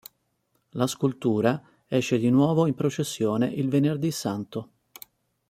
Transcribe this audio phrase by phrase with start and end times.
[0.71, 4.69] La scultura esce di nuovo in processione il Venerdì Santo.